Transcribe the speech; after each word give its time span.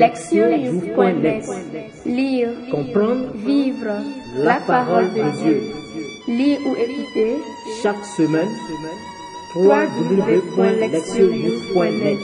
Lectionnews.net 0.00 1.44
Lire, 2.06 2.48
Comprendre, 2.70 3.32
vivre 3.34 3.98
la 4.34 4.58
parole 4.60 5.12
de 5.12 5.22
Dieu. 5.42 5.60
Lire 6.26 6.58
ou 6.64 6.74
écouter 6.74 7.36
chaque 7.82 8.02
semaine, 8.16 8.48
www.lectionnews.net 9.54 12.18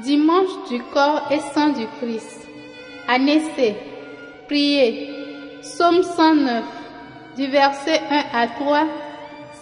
Dimanche 0.00 0.68
du 0.68 0.82
corps 0.92 1.22
et 1.30 1.40
sang 1.54 1.70
du 1.70 1.86
Christ. 1.98 2.46
Année 3.08 3.40
C. 3.56 3.74
Priez. 4.48 5.08
Psaume 5.62 6.02
109, 6.02 6.62
du 7.38 7.46
verset 7.46 8.02
1 8.10 8.24
à 8.38 8.48
3, 8.48 8.84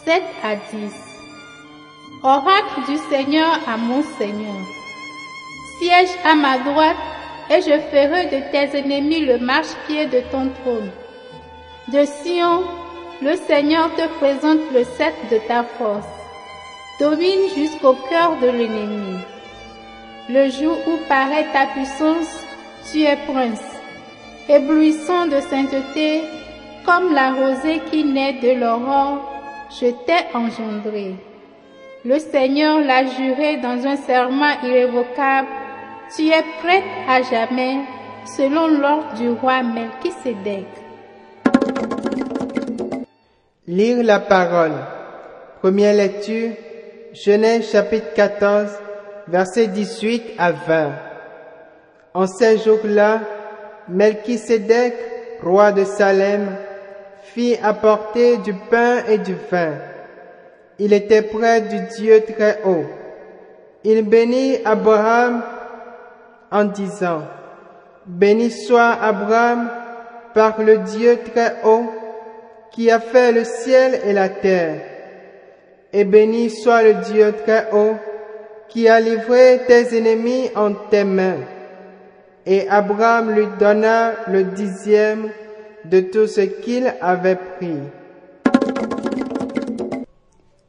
7 0.05 0.21
à 0.43 0.57
10. 0.57 0.63
Oracle 2.25 2.81
du 2.89 2.97
Seigneur 3.09 3.61
à 3.69 3.77
mon 3.77 4.03
Seigneur. 4.19 4.78
Siège 5.81 6.11
à 6.25 6.35
ma 6.35 6.59
droite, 6.59 6.97
et 7.51 7.61
je 7.63 7.79
ferai 7.91 8.27
de 8.27 8.41
tes 8.51 8.79
ennemis 8.79 9.25
le 9.25 9.39
marchepied 9.39 10.07
de 10.07 10.21
ton 10.31 10.51
trône. 10.63 10.91
De 11.93 12.05
Sion, 12.05 12.63
le 13.23 13.37
Seigneur 13.37 13.91
te 13.95 14.07
présente 14.19 14.61
le 14.73 14.85
sceptre 14.85 15.29
de 15.31 15.39
ta 15.49 15.65
force. 15.65 16.07
Domine 17.01 17.49
jusqu'au 17.57 17.95
cœur 18.11 18.37
de 18.43 18.49
l'ennemi. 18.49 19.19
Le 20.29 20.51
jour 20.51 20.77
où 20.87 20.99
paraît 21.09 21.47
ta 21.53 21.67
puissance, 21.67 22.45
tu 22.91 23.03
es 23.03 23.17
prince, 23.27 23.65
éblouissant 24.49 25.27
de 25.27 25.41
sainteté, 25.41 26.23
comme 26.85 27.15
la 27.15 27.33
rosée 27.33 27.81
qui 27.91 28.05
naît 28.05 28.41
de 28.43 28.61
l'aurore, 28.61 29.21
je 29.71 29.87
t'ai 29.87 30.25
engendré. 30.35 31.15
Le 32.05 32.19
Seigneur 32.19 32.81
l'a 32.81 33.07
juré 33.07 33.57
dans 33.59 33.87
un 33.87 33.97
serment 33.97 34.61
irrévocable, 34.63 35.49
tu 36.15 36.29
es 36.29 36.43
prête 36.61 36.85
à 37.07 37.23
jamais, 37.23 37.81
selon 38.37 38.69
l'ordre 38.69 39.15
du 39.15 39.31
roi 39.31 39.63
Melchisédek. 39.63 40.67
Lire 43.67 44.03
la 44.03 44.19
parole. 44.21 44.73
Première 45.61 45.95
lecture, 45.95 46.53
Genèse 47.13 47.71
chapitre 47.71 48.15
14, 48.15 48.71
versets 49.27 49.67
18 49.67 50.23
à 50.39 50.53
20. 50.53 50.93
En 52.15 52.27
ces 52.27 52.59
jours-là, 52.59 53.21
Melchisédek, 53.89 54.95
roi 55.43 55.73
de 55.73 55.85
Salem, 55.85 56.57
fit 57.23 57.57
apporter 57.63 58.39
du 58.39 58.55
pain 58.55 59.05
et 59.09 59.19
du 59.19 59.35
vin. 59.51 59.75
Il 60.79 60.93
était 60.93 61.23
près 61.23 61.61
du 61.61 61.81
Dieu 61.97 62.23
très 62.23 62.61
haut. 62.65 62.85
Il 63.85 64.03
bénit 64.03 64.59
Abraham 64.65 65.43
en 66.51 66.65
disant, 66.65 67.23
Béni 68.07 68.51
soit 68.51 68.93
Abraham 69.03 69.71
par 70.35 70.63
le 70.63 70.79
Dieu 70.79 71.19
très 71.33 71.57
haut 71.65 71.91
qui 72.71 72.91
a 72.91 73.01
fait 73.01 73.33
le 73.33 73.45
ciel 73.45 74.01
et 74.05 74.13
la 74.13 74.29
terre. 74.29 74.81
Et 75.93 76.05
béni 76.05 76.49
soit 76.49 76.83
le 76.83 76.95
Dieu 76.95 77.35
très 77.45 77.69
haut 77.73 77.97
qui 78.69 78.89
a 78.89 79.01
livré 79.01 79.61
tes 79.67 79.97
ennemis 79.97 80.51
en 80.55 80.75
tes 80.75 81.05
mains. 81.05 81.41
Et 82.47 82.69
Abraham 82.69 83.33
lui 83.33 83.47
donna 83.59 84.13
le 84.29 84.45
dixième 84.45 85.31
de 85.85 86.01
tout 86.01 86.27
ce 86.27 86.43
qu'il 86.43 86.93
avait 87.01 87.37
pris. 87.57 87.79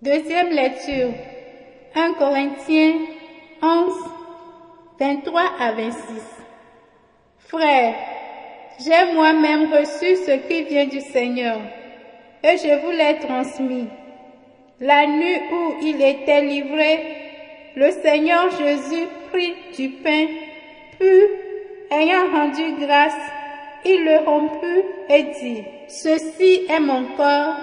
Deuxième 0.02 0.50
lecture. 0.50 1.14
1 1.96 2.14
Corinthiens 2.14 2.96
11, 3.62 3.94
23 5.00 5.42
à 5.62 5.72
26. 5.72 5.96
Frères, 7.48 7.96
j'ai 8.80 9.14
moi-même 9.14 9.72
reçu 9.72 10.18
ce 10.18 10.32
qui 10.46 10.64
vient 10.64 10.88
du 10.88 11.00
Seigneur, 11.00 11.58
et 12.44 12.58
je 12.58 12.82
vous 12.82 12.92
l'ai 12.92 13.18
transmis. 13.26 13.88
La 14.82 15.08
nuit 15.08 15.40
où 15.54 15.76
il 15.82 16.02
était 16.02 16.42
livré, 16.42 17.00
le 17.78 17.92
Seigneur 17.92 18.50
Jésus 18.52 19.08
prit 19.32 19.56
du 19.78 19.90
pain, 20.04 20.26
puis, 21.00 21.24
ayant 21.92 22.30
rendu 22.34 22.74
grâce, 22.86 23.14
il 23.86 24.04
le 24.04 24.18
romput 24.26 24.84
et 25.08 25.24
dit, 25.42 25.64
Ceci 25.88 26.66
est 26.70 26.80
mon 26.82 27.06
corps 27.16 27.56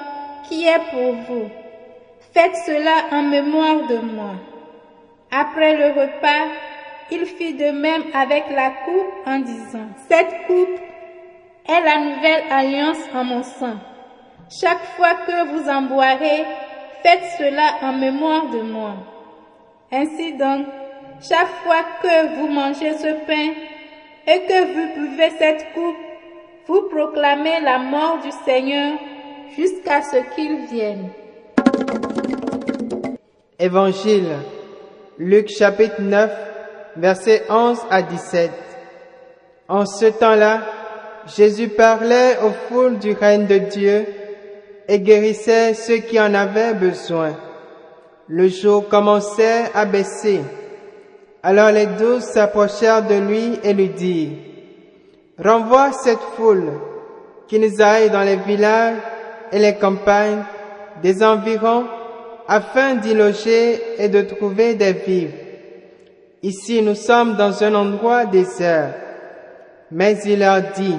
qui 0.49 0.67
est 0.67 0.91
pour 0.91 1.13
vous. 1.29 1.51
Faites 2.33 2.57
cela 2.65 3.09
en 3.13 3.25
mémoire 3.25 3.87
de 3.89 3.99
moi. 3.99 4.37
Après 5.31 5.77
le 5.77 5.89
repas, 5.89 6.47
il 7.11 7.25
fit 7.27 7.55
de 7.55 7.71
même 7.71 8.05
avec 8.15 8.45
la 8.51 8.71
coupe 8.71 9.27
en 9.27 9.39
disant, 9.39 9.89
Cette 10.09 10.47
coupe 10.47 10.81
est 11.69 11.81
la 11.81 11.99
nouvelle 11.99 12.45
alliance 12.51 12.99
en 13.15 13.25
mon 13.25 13.43
sang. 13.43 13.77
Chaque 14.51 14.83
fois 14.97 15.15
que 15.27 15.49
vous 15.49 15.69
en 15.69 15.83
boirez, 15.83 16.45
faites 17.03 17.25
cela 17.39 17.79
en 17.83 17.93
mémoire 17.93 18.49
de 18.51 18.61
moi. 18.61 18.95
Ainsi 19.93 20.35
donc, 20.35 20.67
chaque 21.21 21.49
fois 21.65 21.83
que 22.03 22.37
vous 22.37 22.49
mangez 22.49 22.93
ce 22.95 23.25
pain 23.27 23.53
et 24.27 24.41
que 24.41 24.65
vous 24.73 25.01
buvez 25.01 25.31
cette 25.39 25.73
coupe, 25.73 25.97
vous 26.67 26.83
proclamez 26.91 27.61
la 27.61 27.79
mort 27.79 28.19
du 28.23 28.31
Seigneur 28.45 28.99
jusqu'à 29.57 30.03
ce 30.03 30.17
qu'il 30.35 30.67
vienne. 30.67 31.11
Évangile, 33.59 34.37
Luc 35.19 35.49
chapitre 35.49 36.01
9, 36.01 36.31
versets 36.97 37.45
11 37.49 37.79
à 37.91 38.03
17. 38.03 38.51
En 39.69 39.85
ce 39.85 40.07
temps-là, 40.07 40.61
Jésus 41.37 41.69
parlait 41.69 42.39
aux 42.45 42.53
foules 42.69 42.99
du 42.99 43.13
règne 43.13 43.47
de 43.47 43.59
Dieu 43.59 44.07
et 44.89 45.01
guérissait 45.01 45.75
ceux 45.75 45.99
qui 45.99 46.21
en 46.21 46.33
avaient 46.35 46.75
besoin. 46.75 47.33
Le 48.29 48.49
jour 48.49 48.89
commençait 48.89 49.65
à 49.75 49.85
baisser. 49.85 50.41
Alors 51.43 51.71
les 51.71 51.87
douze 51.87 52.23
s'approchèrent 52.23 53.07
de 53.07 53.15
lui 53.15 53.59
et 53.63 53.73
lui 53.73 53.89
dirent, 53.89 54.39
Renvoie 55.39 55.93
cette 55.93 56.23
foule, 56.37 56.73
qui 57.47 57.59
nous 57.59 57.81
aille 57.81 58.11
dans 58.11 58.23
les 58.23 58.37
villages 58.37 58.97
et 59.53 59.59
les 59.59 59.75
campagnes 59.75 60.43
des 61.03 61.23
environs 61.23 61.87
afin 62.49 62.95
d'y 62.95 63.15
loger 63.15 63.81
et 63.99 64.09
de 64.09 64.23
trouver 64.23 64.75
des 64.75 64.93
vivres. 64.93 65.46
Ici 66.47 66.81
nous 66.81 66.95
sommes 66.95 67.35
dans 67.35 67.65
un 67.65 67.75
endroit 67.75 68.25
désert. 68.25 68.95
Mais 69.91 70.17
il 70.25 70.39
leur 70.39 70.63
dit, 70.77 70.97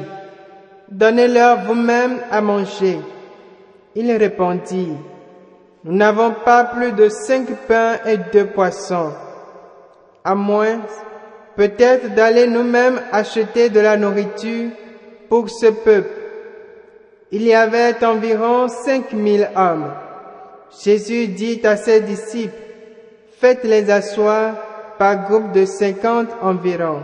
Donnez-leur 0.91 1.63
vous-même 1.63 2.17
à 2.29 2.41
manger. 2.41 2.99
Il 3.95 4.11
répondit, 4.11 4.91
Nous 5.85 5.93
n'avons 5.95 6.33
pas 6.43 6.65
plus 6.65 6.91
de 6.91 7.07
cinq 7.07 7.47
pains 7.65 7.95
et 8.05 8.17
deux 8.33 8.47
poissons, 8.47 9.13
à 10.25 10.35
moins 10.35 10.81
peut-être 11.55 12.13
d'aller 12.13 12.47
nous-mêmes 12.47 12.99
acheter 13.13 13.69
de 13.69 13.79
la 13.79 13.95
nourriture 13.95 14.71
pour 15.29 15.49
ce 15.49 15.67
peuple. 15.67 16.09
Il 17.31 17.43
y 17.43 17.53
avait 17.53 18.03
environ 18.03 18.67
cinq 18.67 19.13
mille 19.13 19.49
hommes. 19.55 19.93
Jésus 20.83 21.27
dit 21.27 21.61
à 21.63 21.77
ses 21.77 22.01
disciples, 22.01 22.53
Faites-les 23.39 23.89
asseoir 23.89 24.66
par 24.97 25.27
groupe 25.27 25.51
de 25.51 25.65
cinquante 25.65 26.29
environ. 26.41 27.01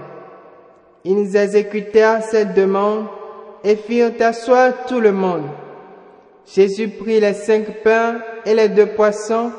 Ils 1.03 1.35
exécutèrent 1.35 2.23
cette 2.23 2.53
demande 2.53 3.05
et 3.63 3.75
firent 3.75 4.13
asseoir 4.19 4.85
tout 4.87 4.99
le 4.99 5.11
monde. 5.11 5.43
Jésus 6.45 6.89
prit 6.89 7.19
les 7.19 7.33
cinq 7.33 7.83
pains 7.83 8.19
et 8.45 8.53
les 8.53 8.69
deux 8.69 8.87
poissons 8.87 9.51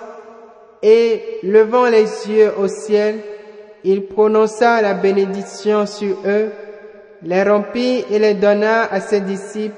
et, 0.82 1.38
levant 1.42 1.86
les 1.86 2.06
yeux 2.28 2.52
au 2.58 2.68
ciel, 2.68 3.16
il 3.84 4.06
prononça 4.06 4.82
la 4.82 4.94
bénédiction 4.94 5.86
sur 5.86 6.16
eux, 6.26 6.50
les 7.22 7.42
rompit 7.42 8.04
et 8.10 8.18
les 8.18 8.34
donna 8.34 8.84
à 8.84 9.00
ses 9.00 9.20
disciples 9.20 9.74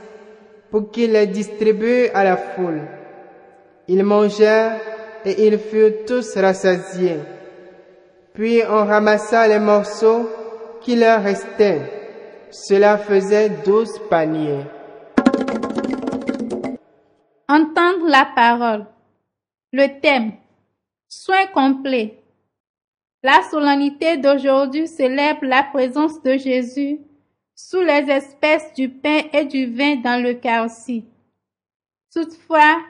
pour 0.70 0.90
qu'ils 0.90 1.12
les 1.12 1.28
distribuent 1.28 2.08
à 2.12 2.24
la 2.24 2.36
foule. 2.36 2.80
Ils 3.86 4.02
mangèrent 4.02 4.80
et 5.24 5.46
ils 5.46 5.58
furent 5.58 6.04
tous 6.06 6.36
rassasiés. 6.36 7.18
Puis 8.36 8.60
on 8.68 8.84
ramassa 8.84 9.48
les 9.48 9.58
morceaux 9.58 10.28
qui 10.82 10.94
leur 10.94 11.22
restaient. 11.22 11.80
Cela 12.50 12.98
faisait 12.98 13.48
douze 13.48 13.98
paniers. 14.10 14.66
Entendre 17.48 18.06
la 18.06 18.28
parole. 18.36 18.86
Le 19.72 19.86
thème. 20.02 20.32
Soin 21.08 21.46
complet. 21.46 22.22
La 23.22 23.42
solennité 23.50 24.18
d'aujourd'hui 24.18 24.86
célèbre 24.86 25.46
la 25.46 25.62
présence 25.62 26.22
de 26.22 26.36
Jésus 26.36 26.98
sous 27.54 27.80
les 27.80 28.04
espèces 28.10 28.70
du 28.74 28.90
pain 28.90 29.22
et 29.32 29.46
du 29.46 29.64
vin 29.64 29.96
dans 29.96 30.22
l'Eucharistie. 30.22 31.06
Toutefois, 32.12 32.82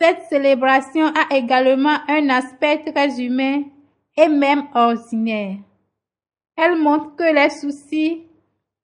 cette 0.00 0.22
célébration 0.30 1.08
a 1.08 1.36
également 1.36 1.98
un 2.08 2.30
aspect 2.30 2.84
très 2.90 3.20
humain 3.20 3.64
et 4.18 4.28
même 4.28 4.64
ordinaire. 4.74 5.56
Elle 6.56 6.76
montre 6.76 7.14
que 7.14 7.32
les 7.32 7.50
soucis 7.50 8.22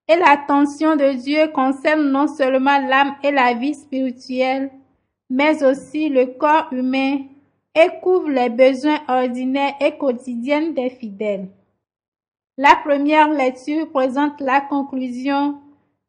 et 0.06 0.16
l'attention 0.16 0.94
de 0.94 1.12
Dieu 1.14 1.48
concernent 1.48 2.10
non 2.10 2.28
seulement 2.28 2.78
l'âme 2.78 3.16
et 3.24 3.32
la 3.32 3.54
vie 3.54 3.74
spirituelle, 3.74 4.70
mais 5.28 5.64
aussi 5.64 6.08
le 6.08 6.26
corps 6.38 6.68
humain 6.72 7.18
et 7.74 7.88
couvrent 8.00 8.30
les 8.30 8.50
besoins 8.50 9.00
ordinaires 9.08 9.74
et 9.80 9.96
quotidiens 9.98 10.70
des 10.70 10.90
fidèles. 10.90 11.48
La 12.56 12.76
première 12.76 13.30
lecture 13.30 13.90
présente 13.90 14.40
la 14.40 14.60
conclusion 14.60 15.58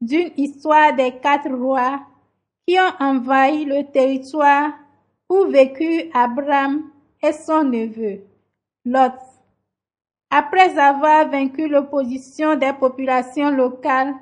d'une 0.02 0.30
histoire 0.38 0.94
des 0.96 1.14
quatre 1.14 1.50
rois 1.50 2.02
qui 2.68 2.78
ont 2.78 3.04
envahi 3.04 3.66
le 3.66 3.84
territoire 3.92 4.74
où 5.28 5.46
vécut 5.46 6.12
Abraham 6.14 6.84
et 7.24 7.32
son 7.32 7.64
neveu, 7.64 8.22
Lot. 8.88 9.14
Après 10.30 10.78
avoir 10.78 11.28
vaincu 11.30 11.68
l'opposition 11.68 12.56
des 12.56 12.72
populations 12.74 13.50
locales, 13.50 14.14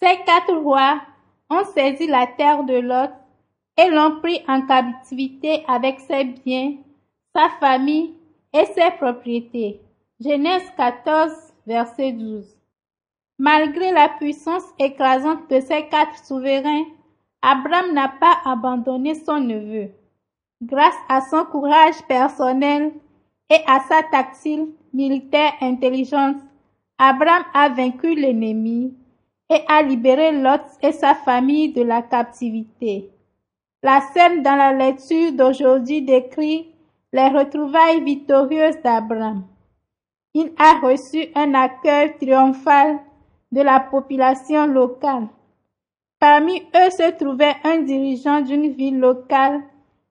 ces 0.00 0.16
quatre 0.24 0.54
rois 0.54 1.00
ont 1.50 1.64
saisi 1.64 2.06
la 2.06 2.28
terre 2.28 2.62
de 2.62 2.78
Lot 2.78 3.10
et 3.76 3.90
l'ont 3.90 4.20
pris 4.20 4.44
en 4.46 4.64
captivité 4.64 5.64
avec 5.66 5.98
ses 5.98 6.24
biens, 6.24 6.74
sa 7.34 7.48
famille 7.58 8.14
et 8.52 8.64
ses 8.66 8.92
propriétés. 8.96 9.80
Genèse 10.20 10.70
14, 10.76 11.32
verset 11.66 12.12
12. 12.12 12.56
Malgré 13.38 13.90
la 13.90 14.08
puissance 14.08 14.64
écrasante 14.78 15.50
de 15.50 15.58
ces 15.58 15.88
quatre 15.88 16.24
souverains, 16.24 16.84
Abraham 17.42 17.92
n'a 17.92 18.08
pas 18.08 18.38
abandonné 18.44 19.16
son 19.16 19.40
neveu. 19.40 19.90
Grâce 20.62 20.98
à 21.08 21.20
son 21.22 21.44
courage 21.44 22.00
personnel 22.06 22.92
et 23.50 23.60
à 23.66 23.80
sa 23.88 24.02
tactile 24.02 24.68
militaire 24.92 25.52
intelligence, 25.60 26.36
Abraham 26.98 27.44
a 27.54 27.68
vaincu 27.68 28.14
l'ennemi 28.14 28.94
et 29.48 29.60
a 29.68 29.82
libéré 29.82 30.32
Lot 30.32 30.62
et 30.82 30.92
sa 30.92 31.14
famille 31.14 31.72
de 31.72 31.82
la 31.82 32.02
captivité. 32.02 33.10
La 33.82 34.00
scène 34.00 34.42
dans 34.42 34.56
la 34.56 34.72
lecture 34.72 35.32
d'aujourd'hui 35.32 36.02
décrit 36.02 36.68
les 37.12 37.28
retrouvailles 37.28 38.02
victorieuses 38.02 38.82
d'Abraham. 38.82 39.44
Il 40.34 40.52
a 40.58 40.80
reçu 40.80 41.28
un 41.34 41.54
accueil 41.54 42.16
triomphal 42.18 42.98
de 43.50 43.62
la 43.62 43.80
population 43.80 44.66
locale. 44.66 45.28
Parmi 46.20 46.60
eux 46.74 46.90
se 46.90 47.16
trouvait 47.16 47.56
un 47.64 47.78
dirigeant 47.78 48.40
d'une 48.40 48.72
ville 48.72 48.98
locale, 48.98 49.62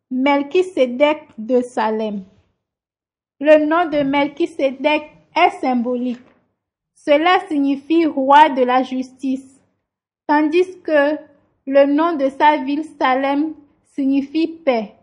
Melchisedec 0.09 1.27
de 1.37 1.61
Salem. 1.61 2.23
Le 3.39 3.65
nom 3.65 3.87
de 3.89 4.01
Melchisedec 4.01 5.11
est 5.35 5.49
symbolique. 5.61 6.25
Cela 6.95 7.39
signifie 7.47 8.07
roi 8.07 8.49
de 8.49 8.63
la 8.63 8.81
justice, 8.81 9.61
tandis 10.27 10.81
que 10.81 11.17
le 11.67 11.85
nom 11.85 12.15
de 12.15 12.29
sa 12.29 12.57
ville 12.57 12.83
Salem 12.99 13.53
signifie 13.93 14.47
paix. 14.47 14.95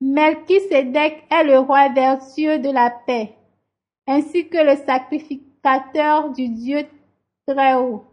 Melchisedec 0.00 1.24
est 1.30 1.44
le 1.44 1.60
roi 1.60 1.88
vertueux 1.90 2.58
de 2.58 2.70
la 2.70 2.90
paix, 2.90 3.34
ainsi 4.08 4.48
que 4.48 4.58
le 4.58 4.76
sacrificateur 4.84 6.30
du 6.30 6.48
Dieu 6.48 6.86
très 7.46 7.74
haut. 7.74 8.04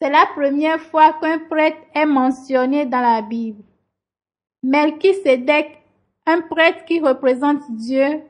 C'est 0.00 0.10
la 0.10 0.26
première 0.34 0.80
fois 0.80 1.14
qu'un 1.14 1.38
prêtre 1.38 1.80
est 1.94 2.06
mentionné 2.06 2.84
dans 2.84 3.00
la 3.00 3.22
Bible. 3.22 3.62
Melchisedec, 4.62 5.81
un 6.26 6.40
prêtre 6.40 6.84
qui 6.84 7.00
représente 7.00 7.70
Dieu 7.70 8.22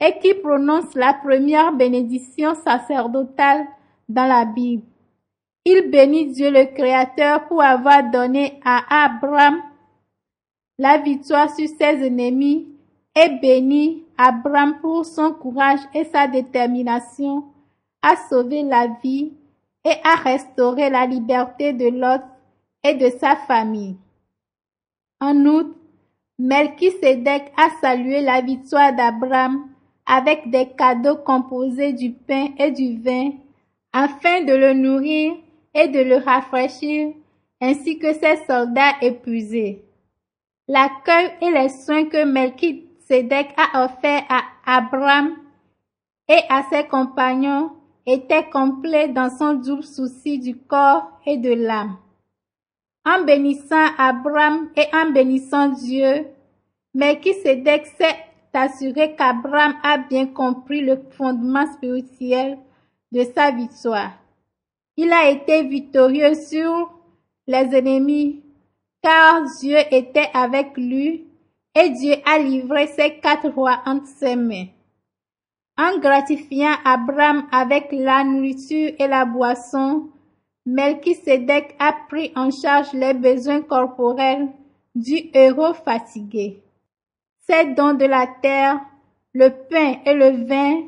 et 0.00 0.18
qui 0.20 0.34
prononce 0.34 0.94
la 0.94 1.14
première 1.14 1.72
bénédiction 1.72 2.54
sacerdotale 2.54 3.66
dans 4.08 4.26
la 4.26 4.44
Bible. 4.44 4.84
Il 5.64 5.90
bénit 5.90 6.32
Dieu 6.32 6.50
le 6.50 6.66
Créateur 6.74 7.46
pour 7.46 7.62
avoir 7.62 8.10
donné 8.10 8.60
à 8.64 9.04
Abraham 9.06 9.60
la 10.78 10.98
victoire 10.98 11.54
sur 11.54 11.68
ses 11.68 12.06
ennemis 12.06 12.68
et 13.14 13.28
bénit 13.40 14.04
Abraham 14.16 14.78
pour 14.80 15.04
son 15.04 15.32
courage 15.32 15.80
et 15.94 16.04
sa 16.04 16.28
détermination 16.28 17.44
à 18.02 18.14
sauver 18.28 18.62
la 18.62 18.86
vie 19.02 19.32
et 19.84 19.94
à 20.04 20.14
restaurer 20.16 20.88
la 20.90 21.06
liberté 21.06 21.72
de 21.72 21.88
Lot 21.88 22.22
et 22.84 22.94
de 22.94 23.10
sa 23.18 23.36
famille. 23.36 23.96
En 25.20 25.36
outre, 25.46 25.77
Melchisedec 26.38 27.52
a 27.56 27.70
salué 27.80 28.20
la 28.20 28.40
victoire 28.40 28.94
d'Abraham 28.94 29.68
avec 30.06 30.48
des 30.50 30.68
cadeaux 30.68 31.16
composés 31.16 31.92
du 31.92 32.12
pain 32.12 32.48
et 32.58 32.70
du 32.70 33.00
vin 33.02 33.32
afin 33.92 34.44
de 34.44 34.54
le 34.54 34.72
nourrir 34.72 35.34
et 35.74 35.88
de 35.88 35.98
le 35.98 36.16
rafraîchir 36.16 37.12
ainsi 37.60 37.98
que 37.98 38.12
ses 38.12 38.36
soldats 38.46 38.94
épuisés. 39.02 39.84
L'accueil 40.68 41.30
et 41.42 41.50
les 41.50 41.68
soins 41.70 42.04
que 42.04 42.24
Melchisedec 42.24 43.48
a 43.56 43.84
offerts 43.84 44.24
à 44.28 44.42
Abraham 44.64 45.34
et 46.28 46.40
à 46.48 46.62
ses 46.70 46.86
compagnons 46.86 47.72
était 48.06 48.48
complet 48.48 49.08
dans 49.08 49.30
son 49.30 49.54
double 49.54 49.82
souci 49.82 50.38
du 50.38 50.56
corps 50.56 51.10
et 51.26 51.36
de 51.36 51.52
l'âme. 51.52 51.96
En 53.08 53.24
bénissant 53.24 53.86
Abraham 53.96 54.68
et 54.76 54.84
en 54.92 55.10
bénissant 55.10 55.68
Dieu, 55.68 56.26
Melchisedec 56.92 57.86
s'est 57.86 58.18
assuré 58.52 59.14
qu'Abraham 59.16 59.76
a 59.82 59.96
bien 59.96 60.26
compris 60.26 60.82
le 60.82 61.00
fondement 61.16 61.64
spirituel 61.72 62.58
de 63.10 63.24
sa 63.34 63.50
victoire. 63.50 64.10
Il 64.98 65.10
a 65.10 65.30
été 65.30 65.62
victorieux 65.62 66.34
sur 66.34 66.92
les 67.46 67.74
ennemis, 67.74 68.42
car 69.02 69.42
Dieu 69.58 69.78
était 69.90 70.28
avec 70.34 70.76
lui 70.76 71.24
et 71.74 71.88
Dieu 71.88 72.16
a 72.26 72.38
livré 72.38 72.88
ses 72.88 73.14
quatre 73.20 73.48
rois 73.48 73.80
entre 73.86 74.08
ses 74.18 74.36
mains. 74.36 74.66
En 75.78 75.98
gratifiant 75.98 76.74
Abraham 76.84 77.46
avec 77.52 77.88
la 77.92 78.22
nourriture 78.24 78.92
et 78.98 79.06
la 79.06 79.24
boisson, 79.24 80.10
Melchisedec 80.70 81.74
a 81.78 81.94
pris 82.10 82.30
en 82.36 82.50
charge 82.50 82.92
les 82.92 83.14
besoins 83.14 83.62
corporels 83.62 84.48
du 84.94 85.30
héros 85.32 85.72
fatigué. 85.72 86.62
Ces 87.48 87.72
dons 87.72 87.94
de 87.94 88.04
la 88.04 88.26
terre, 88.42 88.78
le 89.32 89.48
pain 89.48 89.94
et 90.04 90.12
le 90.12 90.46
vin 90.46 90.82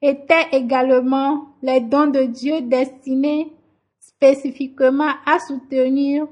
étaient 0.00 0.48
également 0.52 1.48
les 1.60 1.80
dons 1.80 2.06
de 2.06 2.22
Dieu 2.22 2.62
destinés 2.62 3.52
spécifiquement 4.00 5.12
à 5.26 5.38
soutenir 5.38 6.26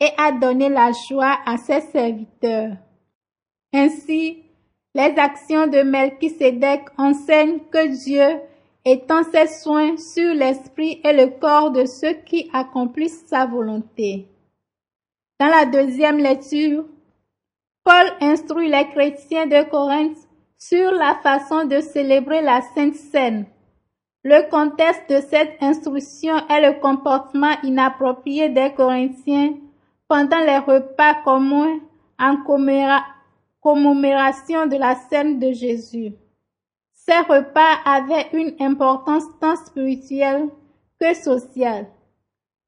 et 0.00 0.08
à 0.16 0.32
donner 0.32 0.70
la 0.70 0.92
joie 1.10 1.36
à 1.44 1.58
ses 1.58 1.82
serviteurs. 1.82 2.76
Ainsi, 3.74 4.44
les 4.94 5.14
actions 5.18 5.66
de 5.66 5.82
Melchisedec 5.82 6.84
enseignent 6.96 7.60
que 7.70 7.86
Dieu 8.02 8.40
étend 8.86 9.24
ses 9.24 9.48
soins 9.48 9.96
sur 9.96 10.32
l'esprit 10.32 11.00
et 11.02 11.12
le 11.12 11.38
corps 11.38 11.72
de 11.72 11.84
ceux 11.84 12.14
qui 12.24 12.48
accomplissent 12.52 13.26
sa 13.26 13.44
volonté. 13.44 14.28
Dans 15.40 15.48
la 15.48 15.66
deuxième 15.66 16.18
lecture, 16.18 16.84
Paul 17.84 18.06
instruit 18.20 18.70
les 18.70 18.88
chrétiens 18.88 19.46
de 19.46 19.68
Corinthe 19.68 20.16
sur 20.56 20.92
la 20.92 21.16
façon 21.16 21.64
de 21.64 21.80
célébrer 21.80 22.40
la 22.42 22.62
Sainte 22.74 22.94
Seine. 22.94 23.46
Le 24.22 24.48
contexte 24.50 25.10
de 25.10 25.20
cette 25.20 25.56
instruction 25.60 26.36
est 26.48 26.72
le 26.72 26.80
comportement 26.80 27.54
inapproprié 27.64 28.48
des 28.48 28.72
Corinthiens 28.72 29.54
pendant 30.08 30.38
les 30.38 30.58
repas 30.58 31.14
communs 31.24 31.80
en 32.18 32.36
commémoration 33.62 34.66
de 34.66 34.76
la 34.76 34.94
scène 34.94 35.38
de 35.38 35.52
Jésus. 35.52 36.12
Ces 37.08 37.18
repas 37.18 37.76
avaient 37.84 38.28
une 38.32 38.56
importance 38.58 39.24
tant 39.40 39.54
spirituelle 39.54 40.48
que 41.00 41.14
sociale. 41.14 41.86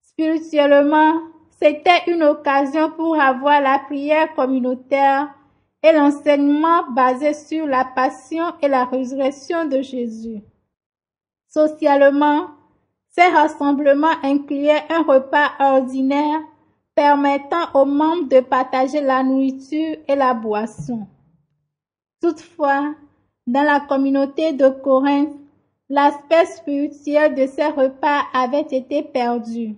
Spirituellement, 0.00 1.14
c'était 1.58 2.04
une 2.06 2.22
occasion 2.22 2.92
pour 2.92 3.20
avoir 3.20 3.60
la 3.60 3.80
prière 3.80 4.32
communautaire 4.36 5.34
et 5.82 5.92
l'enseignement 5.92 6.88
basé 6.92 7.34
sur 7.34 7.66
la 7.66 7.84
passion 7.84 8.44
et 8.62 8.68
la 8.68 8.84
résurrection 8.84 9.64
de 9.64 9.82
Jésus. 9.82 10.40
Socialement, 11.48 12.50
ces 13.08 13.26
rassemblements 13.26 14.22
incluaient 14.22 14.84
un 14.88 15.02
repas 15.02 15.50
ordinaire 15.58 16.40
permettant 16.94 17.72
aux 17.74 17.86
membres 17.86 18.28
de 18.28 18.38
partager 18.40 19.00
la 19.00 19.24
nourriture 19.24 19.96
et 20.06 20.14
la 20.14 20.34
boisson. 20.34 21.08
Toutefois, 22.20 22.94
dans 23.48 23.62
la 23.62 23.80
communauté 23.80 24.52
de 24.52 24.68
Corinthe, 24.68 25.34
l'aspect 25.88 26.44
spirituel 26.44 27.34
de 27.34 27.46
ces 27.46 27.64
repas 27.64 28.20
avait 28.34 28.60
été 28.60 29.02
perdu. 29.02 29.74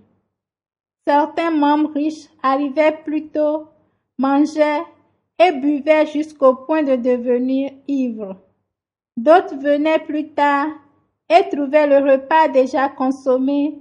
Certains 1.07 1.51
membres 1.51 1.93
riches 1.93 2.27
arrivaient 2.43 2.99
plus 3.05 3.29
tôt, 3.29 3.67
mangeaient 4.17 4.83
et 5.39 5.53
buvaient 5.53 6.05
jusqu'au 6.05 6.53
point 6.53 6.83
de 6.83 6.97
devenir 6.97 7.71
ivres. 7.87 8.35
D'autres 9.15 9.55
venaient 9.55 9.99
plus 9.99 10.27
tard 10.31 10.67
et 11.29 11.47
trouvait 11.49 11.87
le 11.87 12.11
repas 12.11 12.49
déjà 12.49 12.89
consommé 12.89 13.79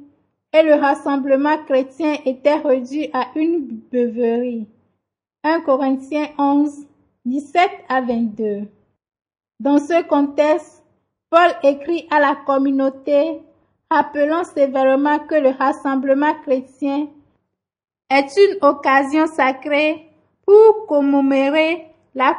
et 0.52 0.62
le 0.62 0.74
rassemblement 0.74 1.58
chrétien 1.64 2.14
était 2.24 2.58
réduit 2.58 3.10
à 3.12 3.26
une 3.34 3.80
beuverie. 3.90 4.68
1 5.42 5.62
Corinthiens 5.62 6.28
11, 6.38 6.86
17 7.24 7.70
à 7.88 8.00
22. 8.02 8.68
Dans 9.60 9.78
ce 9.78 10.02
contexte, 10.04 10.82
Paul 11.28 11.50
écrit 11.62 12.08
à 12.10 12.18
la 12.18 12.34
communauté, 12.46 13.42
rappelant 13.90 14.42
sévèrement 14.42 15.18
que 15.18 15.34
le 15.34 15.50
rassemblement 15.50 16.32
chrétien 16.42 17.08
est 18.08 18.36
une 18.38 18.56
occasion 18.62 19.26
sacrée 19.26 20.08
pour 20.46 20.86
commémorer 20.86 21.86
la, 22.14 22.34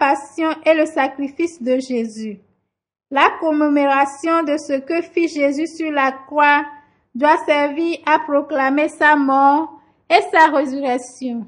passion 0.00 0.50
et 0.66 0.74
le 0.74 0.86
sacrifice 0.86 1.62
de 1.62 1.78
Jésus. 1.78 2.40
La 3.12 3.30
commémoration 3.40 4.42
de 4.42 4.56
ce 4.56 4.80
que 4.80 5.02
fit 5.02 5.28
Jésus 5.28 5.68
sur 5.68 5.92
la 5.92 6.10
croix 6.10 6.64
doit 7.14 7.38
servir 7.46 7.98
à 8.06 8.18
proclamer 8.18 8.88
sa 8.88 9.14
mort 9.14 9.80
et 10.10 10.20
sa 10.32 10.48
résurrection. 10.48 11.46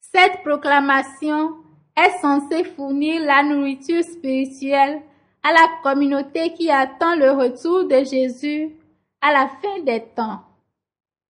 Cette 0.00 0.42
proclamation 0.44 1.63
est 1.96 2.18
censée 2.20 2.64
fournir 2.64 3.22
la 3.24 3.42
nourriture 3.42 4.02
spirituelle 4.02 5.02
à 5.42 5.52
la 5.52 5.68
communauté 5.82 6.52
qui 6.54 6.70
attend 6.70 7.16
le 7.16 7.30
retour 7.30 7.84
de 7.84 8.04
Jésus 8.04 8.72
à 9.20 9.32
la 9.32 9.48
fin 9.48 9.82
des 9.84 10.02
temps. 10.14 10.40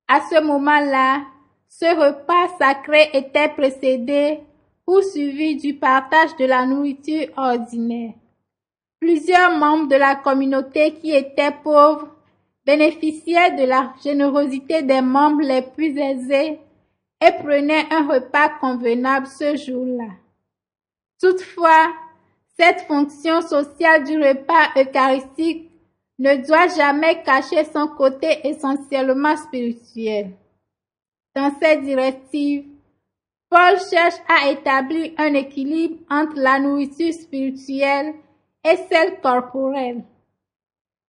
À 0.09 0.21
ce 0.30 0.40
moment-là, 0.42 1.23
ce 1.68 1.87
repas 1.87 2.56
sacré 2.59 3.11
était 3.12 3.49
précédé 3.49 4.40
ou 4.87 5.00
suivi 5.00 5.56
du 5.56 5.75
partage 5.75 6.37
de 6.37 6.44
la 6.44 6.66
nourriture 6.66 7.26
ordinaire. 7.37 8.12
Plusieurs 9.00 9.56
membres 9.59 9.88
de 9.88 9.97
la 9.97 10.14
communauté 10.14 10.92
qui 10.94 11.12
étaient 11.12 11.56
pauvres 11.62 12.09
bénéficiaient 12.64 13.52
de 13.52 13.64
la 13.64 13.92
générosité 14.02 14.83
des 14.83 15.00
membres 15.00 15.42
les 15.42 15.62
plus 15.62 15.99
aisés 15.99 16.59
et 17.21 17.33
prenaient 17.42 17.87
un 17.90 18.06
repas 18.09 18.50
convenable 18.61 19.26
ce 19.26 19.56
jour-là. 19.56 20.24
Toutefois, 21.25 21.90
cette 22.59 22.83
fonction 22.83 23.40
sociale 23.40 24.04
du 24.04 24.19
repas 24.19 24.69
eucharistique 24.76 25.71
ne 26.19 26.37
doit 26.47 26.69
jamais 26.69 27.23
cacher 27.23 27.64
son 27.64 27.88
côté 27.88 28.47
essentiellement 28.47 29.35
spirituel. 29.35 30.33
Dans 31.35 31.50
cette 31.59 31.81
directive, 31.81 32.66
Paul 33.49 33.78
cherche 33.90 34.21
à 34.28 34.50
établir 34.50 35.12
un 35.16 35.33
équilibre 35.33 35.97
entre 36.11 36.37
la 36.37 36.61
nourriture 36.61 37.14
spirituelle 37.14 38.12
et 38.62 38.76
celle 38.90 39.19
corporelle. 39.23 40.04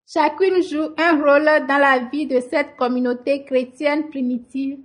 Chacune 0.06 0.62
joue 0.62 0.94
un 0.96 1.16
rôle 1.20 1.66
dans 1.66 1.78
la 1.78 1.98
vie 1.98 2.26
de 2.26 2.38
cette 2.38 2.76
communauté 2.76 3.42
chrétienne 3.42 4.08
primitive 4.10 4.78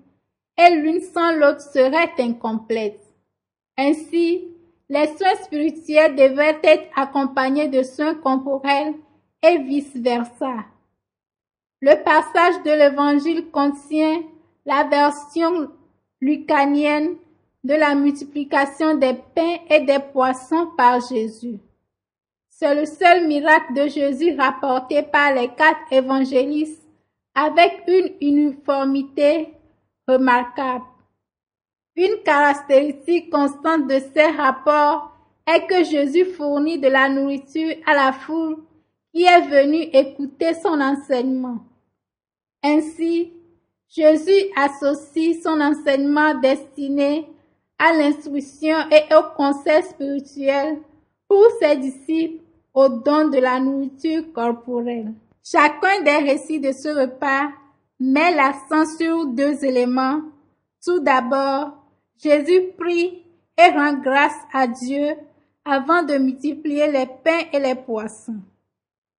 et 0.58 0.72
l'une 0.72 1.02
sans 1.02 1.34
l'autre 1.34 1.62
serait 1.62 2.14
incomplète. 2.18 3.00
Ainsi, 3.78 4.56
les 4.90 5.08
soins 5.18 5.36
spirituels 5.44 6.16
devaient 6.16 6.60
être 6.64 6.88
accompagnés 6.96 7.68
de 7.68 7.84
soins 7.84 8.16
corporels 8.16 8.96
et 9.44 9.58
vice-versa. 9.60 10.54
Le 11.82 11.96
passage 12.04 12.64
de 12.64 12.72
l'Évangile 12.72 13.50
contient 13.52 14.22
la 14.66 14.84
version 14.84 15.70
lucanienne 16.20 17.16
de 17.64 17.74
la 17.74 17.94
multiplication 17.96 18.96
des 18.96 19.14
pains 19.36 19.58
et 19.70 19.82
des 19.82 20.00
poissons 20.00 20.72
par 20.76 21.00
Jésus. 21.08 21.60
C'est 22.50 22.76
le 22.76 22.86
seul 22.86 23.28
miracle 23.28 23.74
de 23.74 23.88
Jésus 23.88 24.36
rapporté 24.38 25.04
par 25.04 25.34
les 25.34 25.48
quatre 25.50 25.92
évangélistes 25.92 26.86
avec 27.36 27.84
une 27.88 28.12
uniformité 28.20 29.54
remarquable. 30.08 30.84
Une 32.00 32.24
caractéristique 32.24 33.30
constante 33.30 33.88
de 33.88 34.00
ces 34.14 34.28
rapports 34.28 35.12
est 35.46 35.68
que 35.68 35.84
Jésus 35.84 36.24
fournit 36.24 36.80
de 36.80 36.88
la 36.88 37.10
nourriture 37.10 37.76
à 37.86 37.94
la 37.94 38.14
foule 38.14 38.56
qui 39.14 39.26
est 39.26 39.42
venue 39.42 39.84
écouter 39.92 40.54
son 40.54 40.80
enseignement. 40.80 41.58
Ainsi, 42.64 43.34
Jésus 43.90 44.46
associe 44.56 45.44
son 45.44 45.60
enseignement 45.60 46.36
destiné 46.36 47.28
à 47.78 47.92
l'instruction 47.92 48.78
et 48.92 49.14
au 49.14 49.36
conseil 49.36 49.84
spirituel 49.84 50.78
pour 51.28 51.46
ses 51.60 51.76
disciples 51.76 52.42
au 52.74 52.88
don 52.88 53.28
de 53.28 53.40
la 53.40 53.60
nourriture 53.60 54.32
corporelle. 54.32 55.12
Chacun 55.44 56.02
des 56.06 56.32
récits 56.32 56.62
de 56.62 56.72
ce 56.72 56.98
repas 56.98 57.50
met 58.00 58.34
l'accent 58.34 58.86
sur 58.86 59.26
deux 59.26 59.66
éléments. 59.66 60.22
Tout 60.82 61.02
d'abord, 61.02 61.79
Jésus 62.22 62.74
prie 62.78 63.24
et 63.58 63.70
rend 63.72 63.94
grâce 63.94 64.36
à 64.52 64.68
Dieu 64.68 65.16
avant 65.64 66.04
de 66.04 66.18
multiplier 66.18 66.92
les 66.92 67.06
pains 67.06 67.46
et 67.54 67.60
les 67.60 67.76
poissons. 67.76 68.42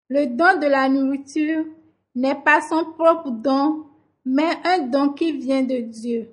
Le 0.08 0.26
don 0.26 0.58
de 0.60 0.66
la 0.66 0.88
nourriture 0.88 1.64
n'est 2.14 2.34
pas 2.34 2.60
son 2.60 2.84
propre 2.92 3.30
don, 3.30 3.86
mais 4.24 4.52
un 4.64 4.80
don 4.80 5.10
qui 5.10 5.32
vient 5.32 5.62
de 5.62 5.78
Dieu, 5.78 6.28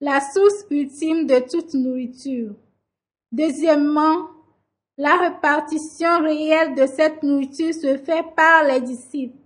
la 0.00 0.20
source 0.20 0.64
ultime 0.70 1.26
de 1.26 1.40
toute 1.40 1.74
nourriture. 1.74 2.54
Deuxièmement, 3.30 4.28
la 4.96 5.16
répartition 5.16 6.22
réelle 6.22 6.74
de 6.74 6.86
cette 6.86 7.22
nourriture 7.22 7.74
se 7.74 7.98
fait 7.98 8.24
par 8.34 8.64
les 8.64 8.80
disciples. 8.80 9.36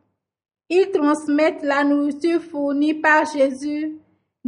Ils 0.68 0.90
transmettent 0.92 1.62
la 1.62 1.82
nourriture 1.82 2.40
fournie 2.40 2.94
par 2.94 3.24
Jésus 3.32 3.96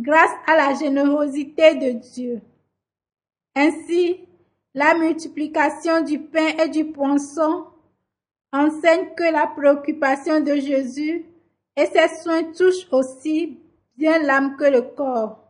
grâce 0.03 0.31
à 0.47 0.57
la 0.57 0.75
générosité 0.75 1.75
de 1.75 1.91
Dieu. 1.99 2.41
Ainsi, 3.55 4.21
la 4.75 4.95
multiplication 4.95 6.03
du 6.03 6.21
pain 6.21 6.57
et 6.63 6.69
du 6.69 6.85
poisson 6.87 7.67
enseigne 8.53 9.15
que 9.17 9.33
la 9.33 9.47
préoccupation 9.49 10.41
de 10.41 10.55
Jésus 10.55 11.27
et 11.77 11.87
ses 11.87 12.23
soins 12.23 12.45
touchent 12.45 12.87
aussi 12.93 13.59
bien 13.97 14.19
l'âme 14.23 14.57
que 14.57 14.65
le 14.65 14.83
corps. 14.83 15.45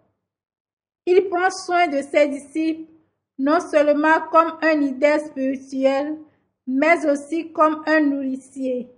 Il 1.05 1.29
prend 1.29 1.51
soin 1.51 1.89
de 1.89 2.01
ses 2.03 2.29
disciples 2.29 2.91
non 3.39 3.61
seulement 3.61 4.21
comme 4.33 4.59
un 4.63 4.75
leader 4.75 5.21
spirituel, 5.21 6.19
mais 6.67 7.09
aussi 7.09 7.53
comme 7.53 7.83
un 7.87 8.01
nourricier. 8.01 8.89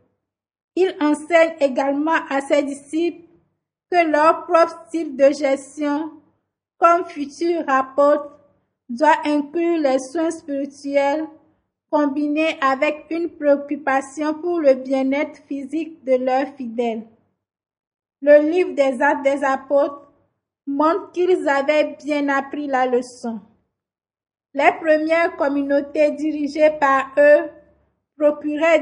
Il 0.76 0.97
enseigne 1.00 1.54
également 1.61 2.25
à 2.28 2.40
ses 2.40 2.62
disciples 2.62 3.30
que 3.91 4.11
leur 4.11 4.47
propre 4.47 4.87
style 4.87 5.17
de 5.17 5.33
gestion, 5.33 6.13
comme 6.79 7.05
futur 7.07 7.63
apôtre, 7.67 8.39
doit 8.89 9.21
inclure 9.25 9.79
les 9.79 9.99
soins 9.99 10.31
spirituels 10.31 11.27
combinés 11.91 12.57
avec 12.61 13.07
une 13.11 13.29
préoccupation 13.31 14.35
pour 14.35 14.61
le 14.61 14.75
bien-être 14.75 15.43
physique 15.47 16.05
de 16.05 16.15
leurs 16.15 16.55
fidèles. 16.57 17.03
Le 18.23 18.51
livre 18.51 18.75
des 18.75 19.03
actes 19.03 19.25
des 19.25 19.43
apôtres 19.45 20.13
montre 20.67 21.11
qu'ils 21.13 21.49
avaient 21.49 21.97
bien 22.05 22.29
appris 22.29 22.67
la 22.67 22.87
leçon. 22.87 23.41
Les 24.55 24.73
premières 24.81 25.37
communautés 25.37 26.11
dirigées 26.13 26.71
par 26.79 27.13
eux 27.19 27.49
procuraient 28.17 28.81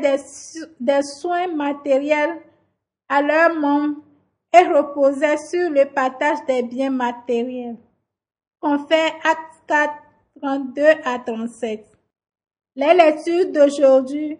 des, 0.81 1.03
soins 1.03 1.49
matériels 1.49 2.41
à 3.09 3.23
leurs 3.23 3.55
membres 3.55 4.03
et 4.53 4.67
reposaient 4.67 5.37
sur 5.37 5.71
le 5.71 5.85
partage 5.87 6.45
des 6.47 6.63
biens 6.63 6.91
matériels. 6.91 7.77
fait 8.89 9.13
Acte 9.25 9.63
4, 9.67 9.93
32 10.41 10.83
à 11.05 11.19
37. 11.19 11.85
Les 12.77 12.95
lectures 12.95 13.53
d'aujourd'hui 13.53 14.39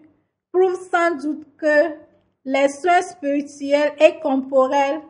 prouvent 0.51 0.89
sans 0.89 1.15
doute 1.15 1.45
que 1.57 1.95
les 2.45 2.69
soins 2.69 3.01
spirituels 3.01 3.93
et 3.99 4.19
corporels 4.19 5.01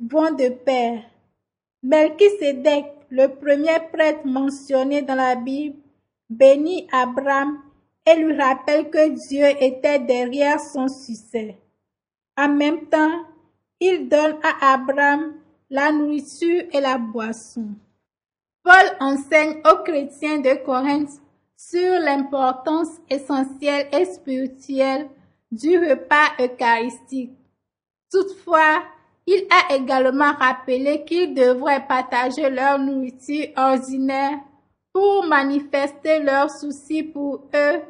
vont 0.00 0.32
de 0.32 0.48
pair. 0.48 1.02
Melchisedec 1.82 2.96
le 3.10 3.28
premier 3.28 3.78
prêtre 3.92 4.26
mentionné 4.26 5.02
dans 5.02 5.14
la 5.14 5.36
Bible, 5.36 5.76
bénit 6.28 6.88
Abraham 6.92 7.58
et 8.04 8.16
lui 8.16 8.36
rappelle 8.36 8.90
que 8.90 9.08
Dieu 9.28 9.46
était 9.60 9.98
derrière 9.98 10.60
son 10.60 10.88
succès. 10.88 11.56
En 12.36 12.48
même 12.48 12.86
temps, 12.86 13.22
il 13.80 14.08
donne 14.08 14.36
à 14.42 14.74
Abraham 14.74 15.34
la 15.70 15.92
nourriture 15.92 16.64
et 16.72 16.80
la 16.80 16.98
boisson. 16.98 17.68
Paul 18.62 18.96
enseigne 19.00 19.60
aux 19.64 19.82
chrétiens 19.82 20.38
de 20.38 20.54
Corinthe 20.64 21.20
sur 21.56 21.98
l'importance 22.00 23.00
essentielle 23.08 23.88
et 23.92 24.04
spirituelle 24.04 25.08
du 25.50 25.78
repas 25.78 26.32
eucharistique. 26.40 27.32
Toutefois, 28.10 28.82
il 29.26 29.46
a 29.50 29.74
également 29.74 30.32
rappelé 30.32 31.04
qu'ils 31.04 31.34
devraient 31.34 31.86
partager 31.86 32.48
leur 32.48 32.78
nourriture 32.78 33.48
ordinaire 33.56 34.38
pour 34.92 35.24
manifester 35.26 36.20
leur 36.20 36.50
souci 36.50 37.02
pour 37.02 37.42
eux 37.54 37.80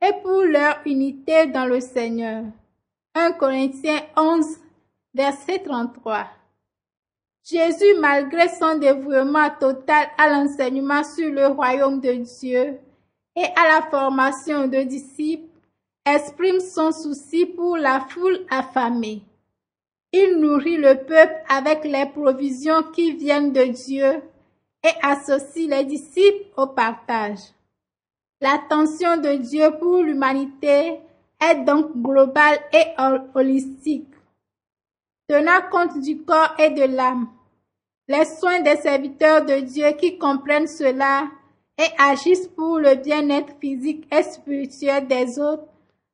et 0.00 0.12
pour 0.22 0.42
leur 0.42 0.78
unité 0.86 1.46
dans 1.46 1.66
le 1.66 1.80
Seigneur. 1.80 2.44
1 3.14 3.32
Corinthiens 3.32 4.00
11, 4.16 4.46
verset 5.14 5.60
33. 5.60 6.26
Jésus, 7.44 7.94
malgré 8.00 8.48
son 8.48 8.78
dévouement 8.78 9.50
total 9.60 10.08
à 10.18 10.28
l'enseignement 10.28 11.04
sur 11.04 11.30
le 11.30 11.48
royaume 11.48 12.00
de 12.00 12.12
Dieu 12.12 12.78
et 13.36 13.44
à 13.56 13.76
la 13.76 13.82
formation 13.90 14.66
de 14.66 14.82
disciples, 14.82 15.48
exprime 16.06 16.60
son 16.60 16.90
souci 16.90 17.46
pour 17.46 17.76
la 17.76 18.00
foule 18.00 18.46
affamée. 18.50 19.22
Il 20.12 20.38
nourrit 20.38 20.76
le 20.76 20.94
peuple 21.04 21.34
avec 21.48 21.84
les 21.84 22.06
provisions 22.06 22.82
qui 22.94 23.12
viennent 23.12 23.52
de 23.52 23.64
Dieu 23.64 24.22
et 24.84 24.92
associe 25.02 25.68
les 25.68 25.84
disciples 25.84 26.46
au 26.56 26.68
partage. 26.68 27.40
L'attention 28.40 29.16
de 29.16 29.36
Dieu 29.36 29.70
pour 29.78 30.02
l'humanité 30.02 31.00
est 31.40 31.64
donc 31.64 31.96
globale 31.96 32.58
et 32.72 32.94
holistique, 33.34 34.13
tenant 35.28 35.62
compte 35.70 36.00
du 36.00 36.22
corps 36.22 36.54
et 36.58 36.70
de 36.70 36.84
l'âme. 36.84 37.28
Les 38.08 38.24
soins 38.24 38.60
des 38.60 38.76
serviteurs 38.76 39.44
de 39.44 39.60
Dieu 39.60 39.92
qui 39.98 40.18
comprennent 40.18 40.66
cela 40.66 41.30
et 41.78 41.88
agissent 41.98 42.48
pour 42.48 42.78
le 42.78 42.96
bien-être 42.96 43.54
physique 43.60 44.06
et 44.14 44.22
spirituel 44.22 45.06
des 45.06 45.38
autres 45.38 45.66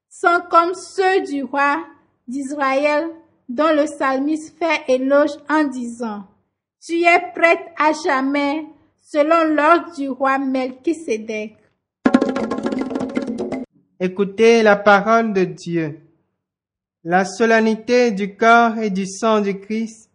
sont 0.08 0.40
comme 0.50 0.74
ceux 0.74 1.22
du 1.22 1.42
roi 1.42 1.84
d'Israël 2.28 3.08
dont 3.48 3.72
le 3.74 3.84
psalmiste 3.84 4.56
fait 4.58 4.92
éloge 4.92 5.32
en 5.48 5.64
disant 5.64 6.24
Tu 6.84 7.02
es 7.02 7.32
prête 7.34 7.66
à 7.78 7.92
jamais 7.92 8.64
selon 9.00 9.54
l'ordre 9.54 9.92
du 9.96 10.08
roi 10.08 10.38
Melchisedec. 10.38 11.56
Écoutez 13.98 14.62
la 14.62 14.76
parole 14.76 15.32
de 15.32 15.44
Dieu. 15.44 16.09
La 17.02 17.24
solennité 17.24 18.10
du 18.10 18.36
corps 18.36 18.76
et 18.76 18.90
du 18.90 19.06
sang 19.06 19.40
du 19.40 19.58
Christ, 19.58 20.10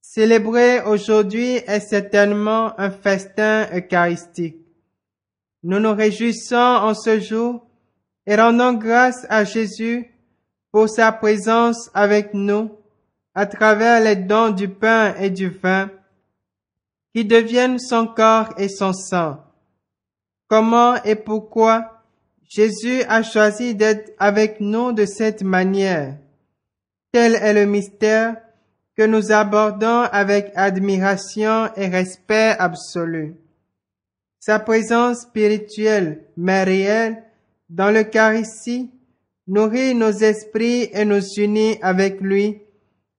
célébrée 0.00 0.80
aujourd'hui, 0.82 1.56
est 1.66 1.80
certainement 1.80 2.72
un 2.78 2.92
festin 2.92 3.66
eucharistique. 3.74 4.58
Nous 5.64 5.80
nous 5.80 5.92
réjouissons 5.92 6.54
en 6.54 6.94
ce 6.94 7.18
jour 7.18 7.66
et 8.28 8.36
rendons 8.36 8.74
grâce 8.74 9.26
à 9.28 9.42
Jésus 9.42 10.08
pour 10.70 10.88
sa 10.88 11.10
présence 11.10 11.90
avec 11.94 12.32
nous 12.32 12.70
à 13.34 13.46
travers 13.46 14.00
les 14.00 14.14
dons 14.14 14.50
du 14.50 14.68
pain 14.68 15.16
et 15.16 15.30
du 15.30 15.48
vin 15.48 15.90
qui 17.12 17.24
deviennent 17.24 17.80
son 17.80 18.06
corps 18.06 18.50
et 18.56 18.68
son 18.68 18.92
sang. 18.92 19.38
Comment 20.46 21.02
et 21.02 21.16
pourquoi 21.16 22.04
Jésus 22.48 23.02
a 23.08 23.24
choisi 23.24 23.74
d'être 23.74 24.12
avec 24.20 24.60
nous 24.60 24.92
de 24.92 25.06
cette 25.06 25.42
manière? 25.42 26.19
Tel 27.12 27.34
est 27.34 27.54
le 27.54 27.66
mystère 27.66 28.36
que 28.96 29.02
nous 29.02 29.32
abordons 29.32 30.02
avec 30.12 30.52
admiration 30.54 31.68
et 31.76 31.88
respect 31.88 32.54
absolu. 32.58 33.36
Sa 34.38 34.58
présence 34.58 35.22
spirituelle, 35.22 36.24
mais 36.36 36.62
réelle, 36.62 37.22
dans 37.68 37.90
l'Eucharistie, 37.90 38.90
nourrit 39.46 39.94
nos 39.94 40.12
esprits 40.12 40.88
et 40.92 41.04
nous 41.04 41.22
unit 41.36 41.78
avec 41.82 42.20
lui 42.20 42.62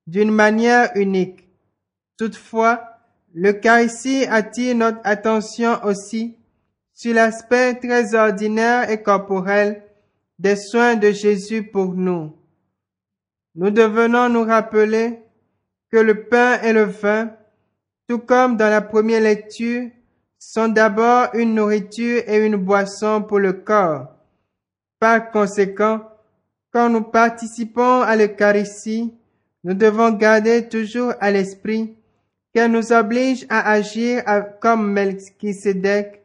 d'une 0.07 0.31
manière 0.31 0.91
unique. 0.95 1.49
Toutefois, 2.17 2.81
l'Eucharistie 3.33 4.25
attire 4.25 4.75
notre 4.75 4.99
attention 5.03 5.83
aussi 5.83 6.37
sur 6.93 7.13
l'aspect 7.13 7.75
très 7.75 8.15
ordinaire 8.15 8.89
et 8.89 9.01
corporel 9.01 9.83
des 10.39 10.55
soins 10.55 10.95
de 10.95 11.11
Jésus 11.11 11.63
pour 11.63 11.93
nous. 11.93 12.33
Nous 13.55 13.69
devenons 13.69 14.29
nous 14.29 14.43
rappeler 14.43 15.19
que 15.91 15.97
le 15.97 16.23
pain 16.23 16.61
et 16.61 16.71
le 16.71 16.83
vin, 16.83 17.31
tout 18.07 18.19
comme 18.19 18.55
dans 18.55 18.69
la 18.69 18.81
première 18.81 19.21
lecture, 19.21 19.89
sont 20.39 20.69
d'abord 20.69 21.27
une 21.33 21.55
nourriture 21.55 22.23
et 22.27 22.45
une 22.45 22.55
boisson 22.55 23.21
pour 23.21 23.39
le 23.39 23.53
corps. 23.53 24.07
Par 24.99 25.31
conséquent, 25.31 26.01
quand 26.71 26.89
nous 26.89 27.03
participons 27.03 28.01
à 28.01 28.15
l'Eucharistie, 28.15 29.13
nous 29.63 29.73
devons 29.73 30.11
garder 30.11 30.67
toujours 30.69 31.13
à 31.19 31.29
l'esprit 31.29 31.95
qu'elle 32.53 32.71
nous 32.71 32.93
oblige 32.93 33.45
à 33.49 33.69
agir 33.69 34.23
comme 34.61 34.91
Melchisedec 34.91 36.21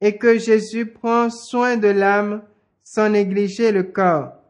et 0.00 0.18
que 0.18 0.38
Jésus 0.38 0.86
prend 0.86 1.30
soin 1.30 1.76
de 1.76 1.88
l'âme 1.88 2.42
sans 2.84 3.08
négliger 3.08 3.72
le 3.72 3.84
corps. 3.84 4.41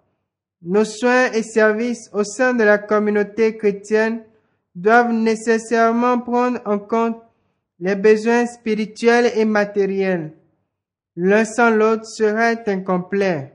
Nos 0.64 0.84
soins 0.84 1.32
et 1.32 1.42
services 1.42 2.08
au 2.12 2.22
sein 2.22 2.54
de 2.54 2.62
la 2.62 2.78
communauté 2.78 3.56
chrétienne 3.56 4.22
doivent 4.74 5.12
nécessairement 5.12 6.18
prendre 6.20 6.60
en 6.64 6.78
compte 6.78 7.20
les 7.80 7.96
besoins 7.96 8.46
spirituels 8.46 9.32
et 9.34 9.44
matériels. 9.44 10.32
L'un 11.16 11.44
sans 11.44 11.70
l'autre 11.70 12.06
serait 12.06 12.62
incomplet. 12.68 13.52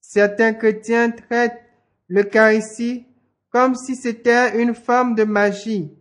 Certains 0.00 0.54
chrétiens 0.54 1.10
traitent 1.10 1.62
l'Eucharistie 2.08 3.06
comme 3.50 3.74
si 3.74 3.94
c'était 3.94 4.60
une 4.60 4.74
forme 4.74 5.14
de 5.14 5.24
magie. 5.24 5.92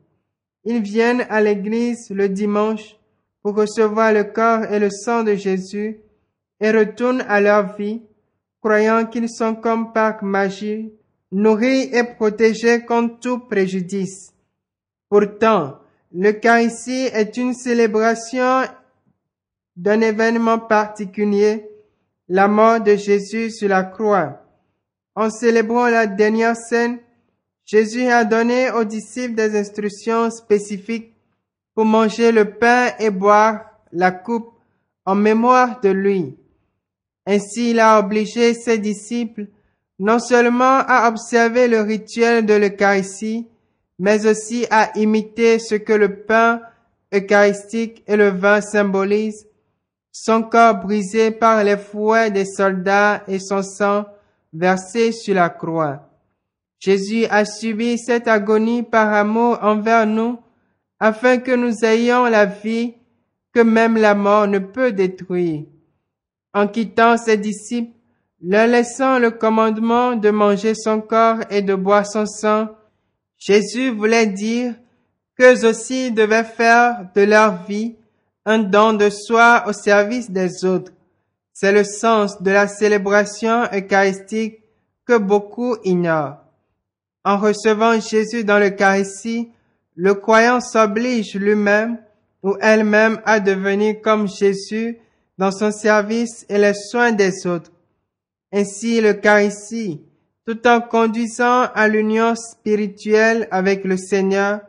Ils 0.63 0.81
viennent 0.81 1.25
à 1.29 1.41
l'église 1.41 2.09
le 2.09 2.29
dimanche 2.29 2.95
pour 3.41 3.55
recevoir 3.55 4.13
le 4.13 4.23
corps 4.23 4.63
et 4.71 4.79
le 4.79 4.89
sang 4.89 5.23
de 5.23 5.35
Jésus 5.35 5.99
et 6.59 6.71
retournent 6.71 7.25
à 7.27 7.41
leur 7.41 7.75
vie, 7.75 8.01
croyant 8.61 9.05
qu'ils 9.05 9.29
sont 9.29 9.55
comme 9.55 9.91
par 9.91 10.23
magie, 10.23 10.93
nourris 11.31 11.89
et 11.93 12.03
protégés 12.03 12.85
contre 12.85 13.19
tout 13.19 13.39
préjudice. 13.39 14.33
Pourtant, 15.09 15.81
L'Eucharistie 16.13 17.07
est 17.13 17.37
une 17.37 17.53
célébration 17.53 18.63
d'un 19.77 20.01
événement 20.01 20.59
particulier, 20.59 21.69
la 22.27 22.49
mort 22.49 22.81
de 22.81 22.97
Jésus 22.97 23.49
sur 23.49 23.69
la 23.69 23.83
croix. 23.83 24.41
En 25.15 25.29
célébrant 25.29 25.87
la 25.87 26.07
dernière 26.07 26.57
scène, 26.57 26.99
Jésus 27.65 28.07
a 28.07 28.25
donné 28.25 28.71
aux 28.71 28.83
disciples 28.83 29.35
des 29.35 29.57
instructions 29.57 30.29
spécifiques 30.29 31.13
pour 31.73 31.85
manger 31.85 32.33
le 32.33 32.57
pain 32.57 32.89
et 32.99 33.09
boire 33.09 33.61
la 33.93 34.11
coupe 34.11 34.51
en 35.05 35.15
mémoire 35.15 35.79
de 35.79 35.89
lui. 35.89 36.35
Ainsi, 37.31 37.71
il 37.71 37.79
a 37.79 37.97
obligé 37.97 38.53
ses 38.53 38.77
disciples 38.77 39.47
non 39.99 40.19
seulement 40.19 40.83
à 40.85 41.07
observer 41.07 41.69
le 41.69 41.79
rituel 41.79 42.45
de 42.45 42.55
l'Eucharistie, 42.55 43.47
mais 43.99 44.25
aussi 44.25 44.65
à 44.69 44.91
imiter 44.97 45.57
ce 45.57 45.75
que 45.75 45.93
le 45.93 46.23
pain 46.23 46.59
eucharistique 47.13 48.03
et 48.05 48.17
le 48.17 48.31
vin 48.31 48.59
symbolisent, 48.59 49.47
son 50.11 50.43
corps 50.43 50.75
brisé 50.75 51.31
par 51.31 51.63
les 51.63 51.77
fouets 51.77 52.31
des 52.31 52.43
soldats 52.43 53.23
et 53.29 53.39
son 53.39 53.63
sang 53.63 54.03
versé 54.51 55.13
sur 55.13 55.35
la 55.35 55.49
croix. 55.49 56.09
Jésus 56.79 57.27
a 57.29 57.45
subi 57.45 57.97
cette 57.97 58.27
agonie 58.27 58.83
par 58.83 59.13
amour 59.13 59.57
envers 59.61 60.05
nous, 60.05 60.37
afin 60.99 61.37
que 61.37 61.55
nous 61.55 61.85
ayons 61.85 62.25
la 62.25 62.45
vie 62.45 62.95
que 63.53 63.61
même 63.61 63.95
la 63.95 64.15
mort 64.15 64.47
ne 64.47 64.59
peut 64.59 64.91
détruire. 64.91 65.63
En 66.53 66.67
quittant 66.67 67.17
ses 67.17 67.37
disciples, 67.37 67.95
leur 68.41 68.67
laissant 68.67 69.19
le 69.19 69.31
commandement 69.31 70.15
de 70.15 70.29
manger 70.31 70.73
son 70.75 70.99
corps 70.99 71.39
et 71.49 71.61
de 71.61 71.75
boire 71.75 72.07
son 72.07 72.25
sang, 72.25 72.69
Jésus 73.37 73.91
voulait 73.91 74.27
dire 74.27 74.73
qu'eux 75.37 75.65
aussi 75.65 76.11
devaient 76.11 76.43
faire 76.43 77.07
de 77.15 77.21
leur 77.21 77.63
vie 77.65 77.95
un 78.45 78.59
don 78.59 78.93
de 78.93 79.09
soi 79.09 79.63
au 79.67 79.73
service 79.73 80.31
des 80.31 80.65
autres. 80.65 80.91
C'est 81.53 81.71
le 81.71 81.83
sens 81.83 82.41
de 82.41 82.51
la 82.51 82.67
célébration 82.67 83.63
eucharistique 83.71 84.59
que 85.05 85.17
beaucoup 85.17 85.75
ignorent. 85.83 86.37
En 87.23 87.37
recevant 87.37 87.99
Jésus 87.99 88.43
dans 88.43 88.57
l'Eucharistie, 88.57 89.51
le 89.95 90.15
croyant 90.15 90.59
s'oblige 90.59 91.35
lui-même 91.35 91.99
ou 92.41 92.55
elle-même 92.59 93.21
à 93.25 93.39
devenir 93.39 94.01
comme 94.01 94.27
Jésus 94.27 94.97
dans 95.41 95.51
son 95.51 95.71
service 95.71 96.45
et 96.49 96.59
les 96.59 96.75
soins 96.75 97.11
des 97.11 97.47
autres. 97.47 97.71
Ainsi, 98.53 99.01
l'Eucharistie 99.01 100.01
tout 100.45 100.67
en 100.67 100.81
conduisant 100.81 101.67
à 101.73 101.87
l'union 101.87 102.35
spirituelle 102.35 103.47
avec 103.51 103.83
le 103.83 103.97
Seigneur, 103.97 104.59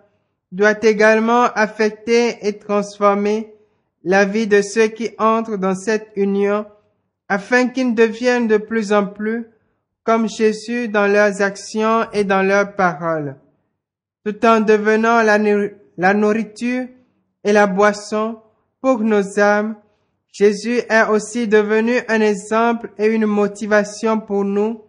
doit 0.50 0.82
également 0.82 1.44
affecter 1.54 2.46
et 2.46 2.58
transformer 2.58 3.54
la 4.04 4.24
vie 4.24 4.46
de 4.46 4.62
ceux 4.62 4.88
qui 4.88 5.10
entrent 5.18 5.56
dans 5.56 5.74
cette 5.74 6.08
union 6.16 6.66
afin 7.28 7.68
qu'ils 7.68 7.94
deviennent 7.94 8.48
de 8.48 8.58
plus 8.58 8.92
en 8.92 9.06
plus 9.06 9.48
comme 10.04 10.28
Jésus 10.28 10.88
dans 10.88 11.06
leurs 11.06 11.42
actions 11.42 12.10
et 12.12 12.24
dans 12.24 12.42
leurs 12.42 12.74
paroles, 12.76 13.36
tout 14.24 14.44
en 14.46 14.60
devenant 14.60 15.22
la 15.22 16.14
nourriture 16.14 16.86
et 17.44 17.52
la 17.52 17.66
boisson 17.66 18.38
pour 18.80 19.00
nos 19.00 19.38
âmes. 19.38 19.76
Jésus 20.32 20.80
est 20.88 21.06
aussi 21.10 21.46
devenu 21.46 22.00
un 22.08 22.22
exemple 22.22 22.90
et 22.96 23.06
une 23.06 23.26
motivation 23.26 24.18
pour 24.18 24.44
nous 24.44 24.82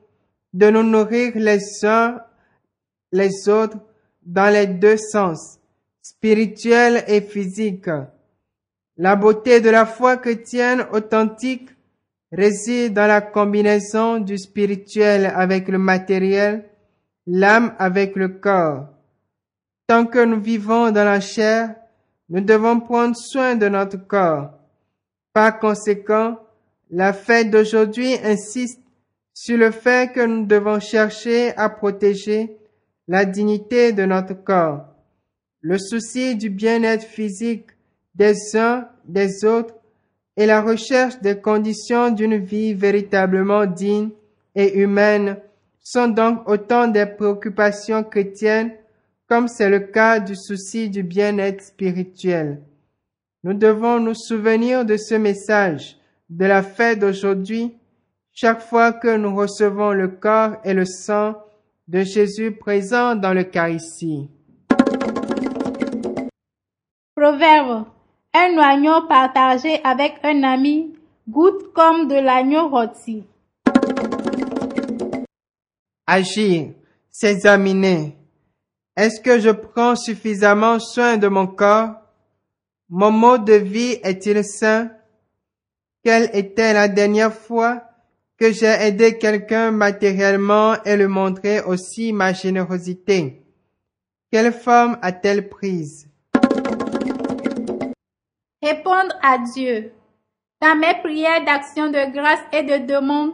de 0.53 0.69
nous 0.69 0.83
nourrir 0.83 1.33
les 1.35 1.59
uns 1.83 2.21
les 3.11 3.47
autres 3.47 3.77
dans 4.25 4.51
les 4.51 4.67
deux 4.67 4.97
sens, 4.97 5.59
spirituel 6.01 7.03
et 7.07 7.21
physique. 7.21 7.89
La 8.97 9.15
beauté 9.15 9.59
de 9.59 9.69
la 9.69 9.85
foi 9.85 10.17
chrétienne 10.17 10.85
authentique 10.91 11.69
réside 12.31 12.93
dans 12.93 13.07
la 13.07 13.21
combinaison 13.21 14.19
du 14.19 14.37
spirituel 14.37 15.31
avec 15.35 15.67
le 15.67 15.77
matériel, 15.77 16.69
l'âme 17.27 17.75
avec 17.77 18.15
le 18.15 18.29
corps. 18.29 18.87
Tant 19.87 20.05
que 20.05 20.23
nous 20.23 20.41
vivons 20.41 20.89
dans 20.91 21.03
la 21.03 21.19
chair, 21.19 21.75
nous 22.29 22.41
devons 22.41 22.79
prendre 22.79 23.15
soin 23.15 23.55
de 23.55 23.67
notre 23.67 23.97
corps. 23.97 24.62
Par 25.33 25.59
conséquent, 25.59 26.37
la 26.91 27.11
fête 27.11 27.49
d'aujourd'hui 27.49 28.13
insiste 28.23 28.79
sur 29.33 29.57
le 29.57 29.71
fait 29.71 30.13
que 30.13 30.23
nous 30.23 30.45
devons 30.45 30.79
chercher 30.79 31.57
à 31.57 31.69
protéger 31.69 32.55
la 33.07 33.25
dignité 33.25 33.91
de 33.91 34.05
notre 34.05 34.35
corps. 34.35 34.85
Le 35.61 35.79
souci 35.79 36.35
du 36.35 36.51
bien-être 36.51 37.03
physique 37.03 37.65
des 38.13 38.55
uns 38.55 38.87
des 39.05 39.43
autres 39.43 39.73
et 40.37 40.45
la 40.45 40.61
recherche 40.61 41.19
des 41.21 41.39
conditions 41.39 42.11
d'une 42.11 42.37
vie 42.37 42.75
véritablement 42.75 43.65
digne 43.65 44.09
et 44.55 44.77
humaine 44.79 45.37
sont 45.79 46.07
donc 46.09 46.47
autant 46.47 46.87
des 46.87 47.07
préoccupations 47.07 48.03
chrétiennes 48.03 48.73
comme 49.27 49.47
c'est 49.47 49.69
le 49.69 49.79
cas 49.79 50.19
du 50.19 50.35
souci 50.35 50.89
du 50.89 51.01
bien-être 51.01 51.63
spirituel. 51.63 52.61
Nous 53.45 53.53
devons 53.53 53.99
nous 53.99 54.13
souvenir 54.13 54.85
de 54.85 54.95
ce 54.95 55.15
message 55.15 55.97
de 56.29 56.45
la 56.45 56.63
fête 56.63 56.99
d'aujourd'hui 56.99 57.75
chaque 58.31 58.61
fois 58.61 58.93
que 58.93 59.17
nous 59.17 59.35
recevons 59.35 59.91
le 59.91 60.07
corps 60.07 60.55
et 60.63 60.73
le 60.73 60.85
sang 60.85 61.35
de 61.89 62.03
Jésus 62.03 62.53
présent 62.53 63.15
dans 63.15 63.33
l'Eucharistie. 63.33 64.29
Proverbe. 67.15 67.85
Un 68.33 68.57
oignon 68.57 69.05
partagé 69.07 69.81
avec 69.83 70.13
un 70.23 70.41
ami 70.43 70.93
goûte 71.29 71.73
comme 71.73 72.07
de 72.07 72.15
l'agneau 72.15 72.69
rôti. 72.69 73.25
Agir, 76.07 76.69
s'examiner. 77.11 78.15
Est-ce 78.95 79.19
que 79.19 79.37
je 79.37 79.49
prends 79.49 79.95
suffisamment 79.97 80.79
soin 80.79 81.17
de 81.17 81.27
mon 81.27 81.45
corps? 81.45 82.02
Mon 82.95 83.09
mode 83.09 83.45
de 83.45 83.53
vie 83.53 83.97
est-il 84.03 84.43
sain? 84.43 84.91
Quelle 86.03 86.29
était 86.31 86.73
la 86.73 86.87
dernière 86.87 87.33
fois 87.33 87.81
que 88.37 88.51
j'ai 88.51 88.67
aidé 88.67 89.17
quelqu'un 89.17 89.71
matériellement 89.71 90.75
et 90.83 90.95
le 90.95 91.07
montrer 91.07 91.61
aussi 91.61 92.13
ma 92.13 92.33
générosité? 92.33 93.41
Quelle 94.31 94.53
forme 94.53 94.99
a-t-elle 95.01 95.49
prise? 95.49 96.07
Répondre 98.61 99.15
à 99.23 99.39
Dieu. 99.39 99.91
Dans 100.61 100.75
mes 100.75 100.93
prières 101.01 101.43
d'action 101.45 101.87
de 101.87 102.13
grâce 102.13 102.45
et 102.51 102.61
de 102.61 102.85
demande, 102.85 103.31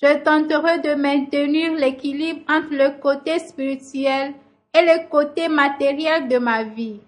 je 0.00 0.16
tenterai 0.22 0.78
de 0.78 0.94
maintenir 0.94 1.74
l'équilibre 1.74 2.42
entre 2.48 2.70
le 2.70 3.00
côté 3.00 3.40
spirituel 3.40 4.34
et 4.72 4.82
le 4.82 5.08
côté 5.08 5.48
matériel 5.48 6.28
de 6.28 6.38
ma 6.38 6.62
vie. 6.62 7.00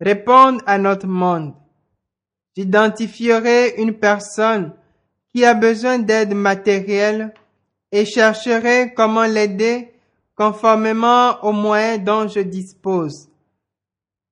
Répondre 0.00 0.62
à 0.66 0.78
notre 0.78 1.06
monde. 1.06 1.52
J'identifierai 2.56 3.74
une 3.76 3.92
personne 3.92 4.72
qui 5.32 5.44
a 5.44 5.54
besoin 5.54 5.98
d'aide 5.98 6.34
matérielle 6.34 7.34
et 7.92 8.06
chercherai 8.06 8.94
comment 8.96 9.26
l'aider 9.26 9.92
conformément 10.34 11.44
aux 11.44 11.52
moyens 11.52 12.02
dont 12.02 12.26
je 12.28 12.40
dispose. 12.40 13.28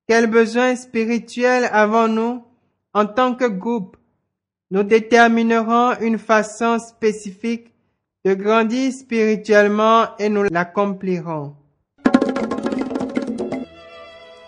Quels 0.09 0.27
besoins 0.27 0.75
spirituels 0.75 1.69
avons-nous 1.71 2.43
en 2.95 3.05
tant 3.05 3.35
que 3.35 3.45
groupe? 3.45 3.99
Nous 4.71 4.83
déterminerons 4.83 5.99
une 6.01 6.19
façon 6.19 6.79
spécifique 6.79 7.75
de 8.25 8.33
grandir 8.35 8.91
spirituellement 8.93 10.17
et 10.19 10.31
nous 10.31 10.45
l'accomplirons. 10.45 11.55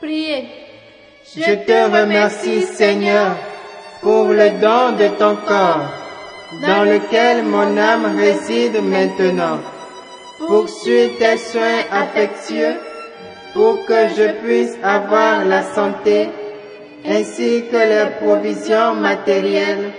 Priez. 0.00 0.59
Je 1.36 1.54
te 1.64 1.90
remercie 1.96 2.62
Seigneur 2.62 3.36
pour 4.00 4.24
le 4.24 4.50
don 4.60 4.96
de 4.98 5.06
ton 5.16 5.36
corps 5.46 5.86
dans 6.66 6.82
lequel 6.82 7.44
mon 7.44 7.76
âme 7.78 8.16
réside 8.18 8.82
maintenant. 8.82 9.60
Poursuis 10.48 11.12
tes 11.20 11.36
soins 11.36 11.82
affectueux 11.92 12.74
pour 13.54 13.86
que 13.86 14.08
je 14.16 14.32
puisse 14.42 14.76
avoir 14.82 15.44
la 15.44 15.62
santé 15.62 16.30
ainsi 17.06 17.62
que 17.70 17.76
les 17.76 18.10
provisions 18.20 18.96
matérielles 18.96 19.92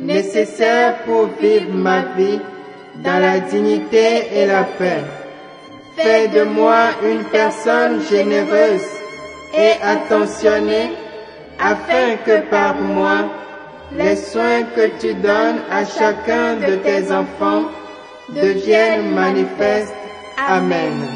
nécessaires 0.00 0.98
pour 1.06 1.28
vivre 1.40 1.72
ma 1.72 2.02
vie 2.14 2.40
dans 2.96 3.20
la 3.20 3.40
dignité 3.40 4.28
et 4.34 4.44
la 4.44 4.64
paix. 4.64 5.02
Fais 5.96 6.28
de 6.28 6.42
moi 6.42 6.90
une 7.02 7.24
personne 7.24 8.02
généreuse 8.02 8.93
et 9.56 9.74
attentionnée 9.82 10.90
afin 11.58 12.16
que 12.24 12.40
par 12.50 12.74
moi, 12.74 13.30
les 13.92 14.16
soins 14.16 14.64
que 14.74 14.88
tu 15.00 15.14
donnes 15.14 15.60
à 15.70 15.84
chacun 15.84 16.56
de 16.56 16.76
tes 16.76 17.10
enfants 17.12 17.64
deviennent 18.28 19.10
manifestes. 19.14 19.94
Amen. 20.36 21.06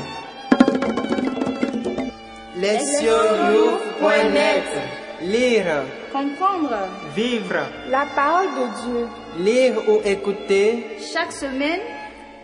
Lire, 5.21 5.83
Comprendre 6.13 6.77
vivre, 7.15 7.57
la 7.91 8.07
parole 8.15 8.47
de 8.47 8.83
Dieu. 8.83 9.09
lire 9.39 9.75
ou 9.89 10.01
écouter 10.05 10.97
Chaque 11.13 11.33
semaine, 11.33 11.81